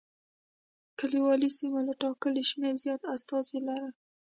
کلیوالي 0.99 1.49
سیمو 1.57 1.79
له 1.87 1.93
ټاکلي 2.01 2.43
شمېر 2.49 2.73
زیات 2.83 3.01
استازي 3.13 3.57
لرل. 3.67 3.93